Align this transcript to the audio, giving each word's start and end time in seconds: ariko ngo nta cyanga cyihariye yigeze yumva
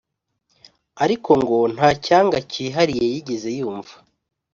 ariko 1.03 1.29
ngo 1.41 1.57
nta 1.73 1.89
cyanga 2.05 2.37
cyihariye 2.51 3.03
yigeze 3.13 3.49
yumva 3.57 3.93